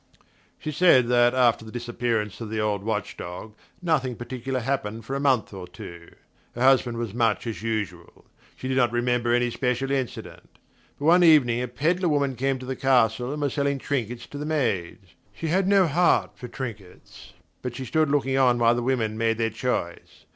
[0.57, 3.53] She said that after the disappearance of the old watch dog
[3.83, 6.09] nothing particular happened for a month or two.
[6.55, 8.25] Her husband was much as usual:
[8.57, 10.57] she did not remember any special incident.
[10.97, 14.39] But one evening a pedlar woman came to the castle and was selling trinkets to
[14.39, 15.09] the maids.
[15.35, 19.37] She had no heart for trinkets, but she stood looking on while the women made
[19.37, 20.25] their choice.